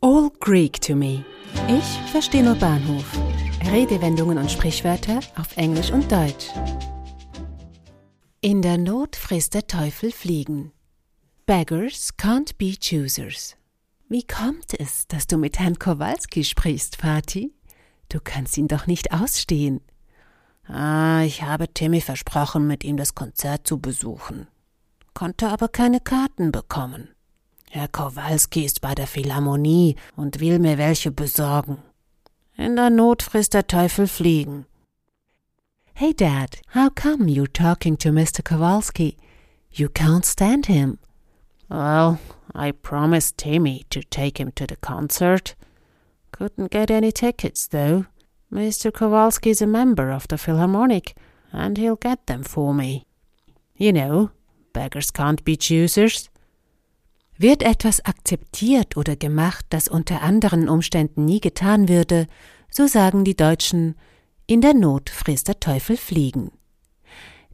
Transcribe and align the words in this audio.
All 0.00 0.30
Greek 0.38 0.80
to 0.82 0.94
me. 0.94 1.24
Ich 1.66 2.12
verstehe 2.12 2.44
nur 2.44 2.54
Bahnhof. 2.54 3.04
Redewendungen 3.68 4.38
und 4.38 4.48
Sprichwörter 4.48 5.18
auf 5.36 5.56
Englisch 5.56 5.90
und 5.90 6.10
Deutsch. 6.12 6.46
In 8.40 8.62
der 8.62 8.78
Not 8.78 9.16
frisst 9.16 9.54
der 9.54 9.66
Teufel 9.66 10.12
Fliegen. 10.12 10.70
Beggars 11.46 12.10
can't 12.16 12.56
be 12.58 12.76
choosers. 12.78 13.56
Wie 14.08 14.24
kommt 14.24 14.78
es, 14.78 15.08
dass 15.08 15.26
du 15.26 15.36
mit 15.36 15.58
Herrn 15.58 15.80
Kowalski 15.80 16.44
sprichst, 16.44 17.02
Vati? 17.02 17.52
Du 18.08 18.20
kannst 18.22 18.56
ihn 18.56 18.68
doch 18.68 18.86
nicht 18.86 19.12
ausstehen. 19.12 19.80
Ah, 20.68 21.22
ich 21.24 21.42
habe 21.42 21.74
Timmy 21.74 22.00
versprochen, 22.00 22.68
mit 22.68 22.84
ihm 22.84 22.96
das 22.96 23.16
Konzert 23.16 23.66
zu 23.66 23.80
besuchen, 23.80 24.46
konnte 25.12 25.48
aber 25.48 25.66
keine 25.66 25.98
Karten 25.98 26.52
bekommen. 26.52 27.08
Herr 27.70 27.88
Kowalski 27.88 28.64
ist 28.64 28.80
bei 28.80 28.94
der 28.94 29.06
Philharmonie 29.06 29.96
und 30.16 30.40
will 30.40 30.58
mir 30.58 30.78
welche 30.78 31.10
besorgen. 31.10 31.78
In 32.56 32.76
der 32.76 32.90
Not 32.90 33.22
frisst 33.22 33.54
der 33.54 33.66
Teufel 33.66 34.06
Fliegen. 34.06 34.66
Hey 35.94 36.12
Dad, 36.12 36.60
how 36.74 36.88
come 36.90 37.26
you're 37.26 37.52
talking 37.52 37.96
to 37.98 38.10
Mr. 38.10 38.42
Kowalski? 38.42 39.16
You 39.70 39.88
can't 39.88 40.24
stand 40.24 40.66
him. 40.66 40.98
Well, 41.68 42.18
I 42.54 42.72
promised 42.72 43.36
Timmy 43.36 43.84
to 43.90 44.02
take 44.02 44.38
him 44.38 44.52
to 44.52 44.66
the 44.66 44.76
concert. 44.76 45.54
Couldn't 46.32 46.70
get 46.70 46.90
any 46.90 47.12
tickets, 47.12 47.66
though. 47.66 48.06
Mr. 48.52 48.92
Kowalski 48.92 49.50
is 49.50 49.60
a 49.60 49.66
member 49.66 50.10
of 50.10 50.26
the 50.28 50.38
Philharmonic, 50.38 51.14
and 51.52 51.76
he'll 51.76 51.96
get 51.96 52.26
them 52.26 52.42
for 52.42 52.72
me. 52.72 53.06
You 53.76 53.92
know, 53.92 54.30
beggars 54.72 55.10
can't 55.10 55.44
be 55.44 55.56
choosers. 55.56 56.30
Wird 57.40 57.62
etwas 57.62 58.04
akzeptiert 58.04 58.96
oder 58.96 59.14
gemacht, 59.14 59.64
das 59.70 59.86
unter 59.86 60.22
anderen 60.22 60.68
Umständen 60.68 61.24
nie 61.24 61.40
getan 61.40 61.88
würde, 61.88 62.26
so 62.68 62.88
sagen 62.88 63.24
die 63.24 63.36
Deutschen, 63.36 63.94
in 64.48 64.60
der 64.60 64.74
Not 64.74 65.08
frisst 65.08 65.46
der 65.46 65.60
Teufel 65.60 65.96
Fliegen. 65.96 66.50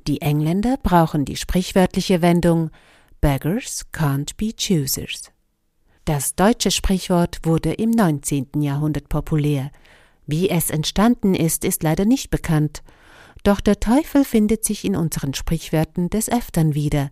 Die 0.06 0.23
Engländer 0.23 0.78
brauchen 0.83 1.27
die 1.27 1.36
sprichwörtliche 1.36 2.23
Wendung 2.23 2.70
Beggars 3.20 3.84
can't 3.92 4.36
be 4.36 4.53
choosers. 4.53 5.31
Das 6.06 6.34
deutsche 6.34 6.70
Sprichwort 6.70 7.41
wurde 7.45 7.73
im 7.73 7.91
19. 7.91 8.61
Jahrhundert 8.61 9.08
populär. 9.08 9.70
Wie 10.27 10.48
es 10.48 10.70
entstanden 10.70 11.34
ist, 11.34 11.64
ist 11.64 11.83
leider 11.83 12.06
nicht 12.06 12.30
bekannt. 12.30 12.83
Doch 13.42 13.61
der 13.61 13.80
Teufel 13.80 14.25
findet 14.25 14.64
sich 14.64 14.84
in 14.84 14.97
unseren 14.97 15.34
Sprichwörtern 15.34 16.08
des 16.08 16.30
Öftern 16.30 16.75
wieder, 16.75 17.11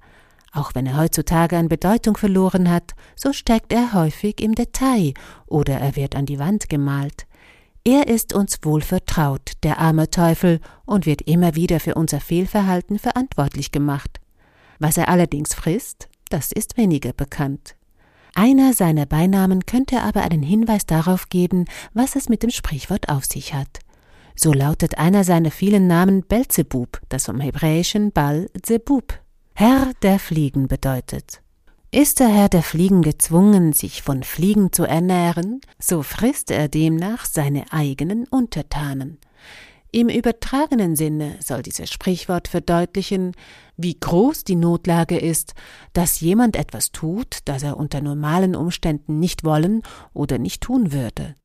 auch 0.53 0.75
wenn 0.75 0.87
er 0.87 0.99
heutzutage 0.99 1.57
an 1.57 1.69
Bedeutung 1.69 2.17
verloren 2.17 2.71
hat, 2.71 2.93
so 3.17 3.33
steckt 3.33 3.73
er 3.73 3.95
häufig 3.95 4.41
im 4.41 4.55
Detail 4.55 5.15
oder 5.47 5.79
er 5.79 5.97
wird 5.97 6.15
an 6.15 6.27
die 6.27 6.39
Wand 6.39 6.69
gemalt. 6.69 7.27
Er 7.85 8.07
ist 8.07 8.33
uns 8.35 8.59
wohl 8.63 8.83
vertraut, 8.83 9.53
der 9.65 9.79
arme 9.79 10.09
Teufel, 10.11 10.61
und 10.85 11.07
wird 11.07 11.23
immer 11.23 11.57
wieder 11.57 11.81
für 11.81 11.95
unser 11.95 12.21
Fehlverhalten 12.21 12.99
verantwortlich 12.99 13.73
gemacht. 13.73 14.21
Was 14.79 14.99
er 14.99 15.09
allerdings 15.09 15.55
frisst, 15.55 16.09
das 16.29 16.53
ist 16.53 16.77
weniger 16.77 17.13
bekannt. 17.13 17.75
Einer 18.35 18.73
seiner 18.73 19.07
Beinamen 19.07 19.67
könnte 19.67 20.01
aber 20.03 20.23
einen 20.23 20.43
Hinweis 20.43 20.87
darauf 20.87 21.29
geben, 21.29 21.65
was 21.93 22.15
es 22.15 22.29
mit 22.29 22.43
dem 22.43 22.51
Sprichwort 22.51 23.09
auf 23.09 23.25
sich 23.25 23.53
hat. 23.53 23.81
So 24.37 24.53
lautet 24.53 24.97
einer 24.97 25.25
seiner 25.25 25.51
vielen 25.51 25.87
Namen 25.87 26.23
Belzebub, 26.23 27.01
das 27.09 27.27
vom 27.27 27.41
hebräischen 27.41 28.13
Bal 28.13 28.49
Zebub 28.63 29.22
Herr 29.55 29.93
der 30.01 30.19
Fliegen 30.19 30.67
bedeutet. 30.67 31.43
Ist 31.91 32.21
der 32.21 32.29
Herr 32.29 32.49
der 32.49 32.63
Fliegen 32.63 33.03
gezwungen, 33.03 33.75
sich 33.75 34.03
von 34.03 34.23
Fliegen 34.23 34.73
zu 34.73 34.85
ernähren, 34.85 35.61
so 35.79 36.03
frisst 36.03 36.51
er 36.51 36.69
demnach 36.69 37.27
seine 37.27 37.71
eigenen 37.71 38.27
Untertanen. 38.29 39.19
Im 39.91 40.09
übertragenen 40.09 40.97
Sinne 40.97 41.37
soll 41.41 41.61
dieses 41.61 41.91
Sprichwort 41.91 42.49
verdeutlichen, 42.49 43.33
wie 43.77 43.95
groß 44.01 44.45
die 44.45 44.57
Notlage 44.57 45.19
ist, 45.19 45.53
dass 45.93 46.21
jemand 46.21 46.57
etwas 46.57 46.91
tut, 46.91 47.41
das 47.45 47.63
er 47.63 47.77
unter 47.77 48.01
normalen 48.01 48.57
Umständen 48.57 49.19
nicht 49.19 49.45
wollen 49.45 49.83
oder 50.15 50.39
nicht 50.39 50.63
tun 50.63 50.93
würde. 50.93 51.37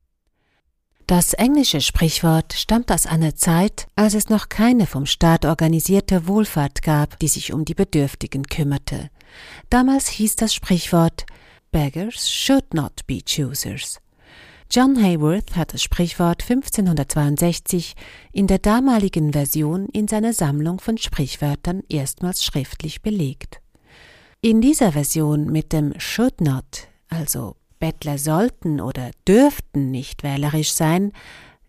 Das 1.08 1.34
englische 1.34 1.80
Sprichwort 1.80 2.52
stammt 2.52 2.92
aus 2.92 3.06
einer 3.06 3.34
Zeit, 3.34 3.88
als 3.96 4.14
es 4.14 4.28
noch 4.28 4.50
keine 4.50 4.86
vom 4.86 5.06
Staat 5.06 5.46
organisierte 5.46 6.28
Wohlfahrt 6.28 6.82
gab, 6.82 7.18
die 7.20 7.30
sich 7.30 7.54
um 7.54 7.64
die 7.64 7.76
Bedürftigen 7.76 8.44
kümmerte. 8.44 9.10
Damals 9.70 10.10
hieß 10.10 10.36
das 10.36 10.54
Sprichwort 10.54 11.26
Beggars 11.72 12.30
should 12.30 12.74
not 12.74 13.08
be 13.08 13.22
choosers. 13.22 14.02
John 14.70 15.02
Hayworth 15.02 15.56
hat 15.56 15.74
das 15.74 15.82
Sprichwort 15.82 16.42
1562 16.42 17.96
in 18.34 18.48
der 18.48 18.60
damaligen 18.60 19.32
Version 19.32 19.88
in 19.94 20.10
seiner 20.10 20.34
Sammlung 20.34 20.82
von 20.82 20.98
Sprichwörtern 20.98 21.84
erstmals 21.88 22.44
schriftlich 22.44 23.02
belegt. 23.02 23.62
In 24.42 24.60
dieser 24.60 24.92
Version 24.92 25.46
mit 25.46 25.72
dem 25.72 25.98
should 26.00 26.42
not, 26.42 26.90
also 27.08 27.56
Bettler 27.80 28.18
sollten 28.18 28.82
oder 28.82 29.12
dürften 29.28 29.92
nicht 29.92 30.24
wählerisch 30.24 30.74
sein, 30.74 31.12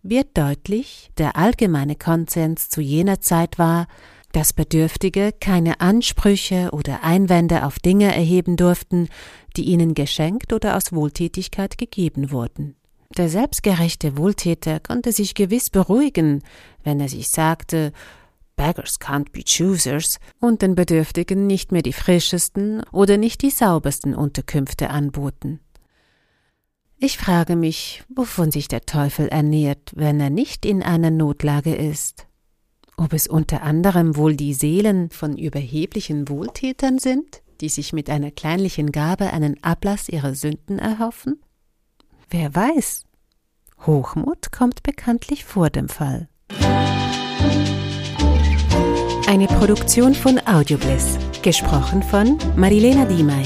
wird 0.01 0.37
deutlich, 0.37 1.11
der 1.17 1.35
allgemeine 1.35 1.95
Konsens 1.95 2.69
zu 2.69 2.81
jener 2.81 3.21
Zeit 3.21 3.59
war, 3.59 3.87
dass 4.31 4.53
Bedürftige 4.53 5.33
keine 5.39 5.81
Ansprüche 5.81 6.69
oder 6.71 7.03
Einwände 7.03 7.65
auf 7.65 7.79
Dinge 7.79 8.15
erheben 8.15 8.57
durften, 8.57 9.09
die 9.57 9.63
ihnen 9.63 9.95
geschenkt 9.95 10.53
oder 10.53 10.77
aus 10.77 10.93
Wohltätigkeit 10.93 11.77
gegeben 11.77 12.31
wurden. 12.31 12.75
Der 13.17 13.27
selbstgerechte 13.27 14.17
Wohltäter 14.17 14.79
konnte 14.79 15.11
sich 15.11 15.33
gewiss 15.33 15.71
beruhigen, 15.71 16.43
wenn 16.83 16.99
er 16.99 17.09
sich 17.09 17.29
sagte, 17.29 17.91
Beggars 18.55 18.99
can't 18.99 19.31
be 19.31 19.41
choosers 19.43 20.19
und 20.39 20.61
den 20.61 20.75
Bedürftigen 20.75 21.47
nicht 21.47 21.71
mehr 21.71 21.81
die 21.81 21.93
frischesten 21.93 22.83
oder 22.91 23.17
nicht 23.17 23.41
die 23.41 23.49
saubersten 23.49 24.13
Unterkünfte 24.13 24.89
anboten. 24.89 25.59
Ich 27.01 27.17
frage 27.17 27.55
mich, 27.55 28.03
wovon 28.13 28.51
sich 28.51 28.67
der 28.67 28.81
Teufel 28.81 29.29
ernährt, 29.29 29.93
wenn 29.95 30.19
er 30.19 30.29
nicht 30.29 30.65
in 30.65 30.83
einer 30.83 31.11
Notlage 31.11 31.73
ist. 31.73 32.27
Ob 32.97 33.13
es 33.13 33.25
unter 33.25 33.63
anderem 33.63 34.17
wohl 34.17 34.35
die 34.35 34.53
Seelen 34.53 35.09
von 35.09 35.37
überheblichen 35.37 36.27
Wohltätern 36.27 36.99
sind, 36.99 37.41
die 37.61 37.69
sich 37.69 37.93
mit 37.93 38.09
einer 38.09 38.31
kleinlichen 38.31 38.91
Gabe 38.91 39.31
einen 39.31 39.63
Ablass 39.63 40.09
ihrer 40.09 40.35
Sünden 40.35 40.77
erhoffen? 40.77 41.39
Wer 42.29 42.53
weiß. 42.53 43.05
Hochmut 43.85 44.51
kommt 44.51 44.83
bekanntlich 44.83 45.45
vor 45.45 45.69
dem 45.69 45.87
Fall. 45.87 46.27
Eine 49.25 49.47
Produktion 49.47 50.13
von 50.13 50.37
Audiobliss, 50.45 51.17
gesprochen 51.43 52.03
von 52.03 52.37
Marilena 52.57 53.05
Diemey. 53.05 53.43